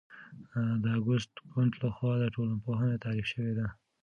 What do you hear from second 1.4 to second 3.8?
کُنت لخوا ټولنپوهنه تعریف شوې ده.